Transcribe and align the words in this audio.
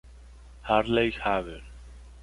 Harley 0.63 1.11
Haver. 1.11 1.61